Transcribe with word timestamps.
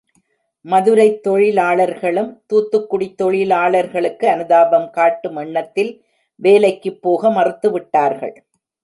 மதுரைத் 0.65 1.19
தொழிலாளர்களும் 1.23 2.31
தூத்துக்குடித் 2.49 3.15
தொழிலாளர்களுக்கு 3.15 4.27
அனுதாபம் 4.29 4.89
காட்டும் 4.89 5.35
எண்ணத்தில் 5.35 5.91
வேலைக்குப் 6.39 7.01
போக 7.01 7.29
மறுத்துவிட்டார்கள். 7.29 8.35